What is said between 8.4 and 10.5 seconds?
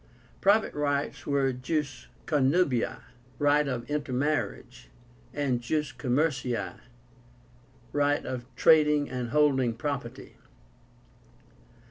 trading and holding property).